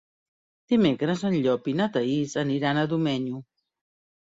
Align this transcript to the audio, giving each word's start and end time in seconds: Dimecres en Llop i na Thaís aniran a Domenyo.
Dimecres 0.71 1.21
en 1.29 1.35
Llop 1.43 1.69
i 1.73 1.75
na 1.83 1.87
Thaís 1.99 2.35
aniran 2.47 2.83
a 2.83 2.89
Domenyo. 2.97 3.45